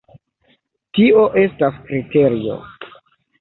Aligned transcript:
Tio 0.97 1.25
estas 1.41 1.77
kriterio! 1.91 2.57